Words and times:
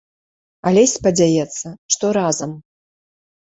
Алесь 0.71 0.93
спадзяецца, 0.99 1.73
што 1.97 2.05
разам. 2.19 2.57